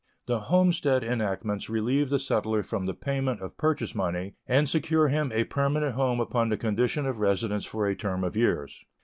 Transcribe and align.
The 0.25 0.39
homestead 0.39 1.03
enactments 1.03 1.69
relieve 1.69 2.09
the 2.09 2.17
settler 2.17 2.63
from 2.63 2.87
the 2.87 2.95
payment 2.95 3.39
of 3.39 3.55
purchase 3.55 3.93
money, 3.93 4.33
and 4.47 4.67
secure 4.67 5.09
him 5.09 5.31
a 5.31 5.43
permanent 5.43 5.93
home 5.93 6.19
upon 6.19 6.49
the 6.49 6.57
condition 6.57 7.05
of 7.05 7.19
residence 7.19 7.65
for 7.65 7.85
a 7.87 7.95
term 7.95 8.23
of 8.23 8.35
years. 8.35 8.83